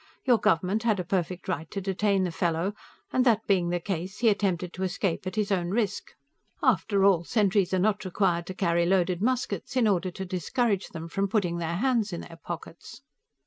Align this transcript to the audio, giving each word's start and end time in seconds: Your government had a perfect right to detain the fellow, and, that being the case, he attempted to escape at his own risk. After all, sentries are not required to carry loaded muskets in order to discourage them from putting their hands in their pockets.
Your 0.25 0.39
government 0.39 0.81
had 0.81 0.99
a 0.99 1.03
perfect 1.03 1.47
right 1.47 1.69
to 1.69 1.79
detain 1.79 2.23
the 2.23 2.31
fellow, 2.31 2.73
and, 3.13 3.23
that 3.23 3.45
being 3.45 3.69
the 3.69 3.79
case, 3.79 4.17
he 4.17 4.29
attempted 4.29 4.73
to 4.73 4.81
escape 4.81 5.27
at 5.27 5.35
his 5.35 5.51
own 5.51 5.69
risk. 5.69 6.13
After 6.63 7.05
all, 7.05 7.23
sentries 7.23 7.71
are 7.71 7.77
not 7.77 8.03
required 8.03 8.47
to 8.47 8.55
carry 8.55 8.87
loaded 8.87 9.21
muskets 9.21 9.75
in 9.77 9.87
order 9.87 10.09
to 10.09 10.25
discourage 10.25 10.87
them 10.87 11.07
from 11.07 11.27
putting 11.27 11.57
their 11.59 11.75
hands 11.75 12.11
in 12.11 12.21
their 12.21 12.39
pockets. 12.43 13.03